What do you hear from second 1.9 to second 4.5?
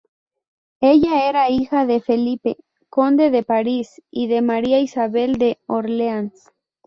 Felipe, conde de París y de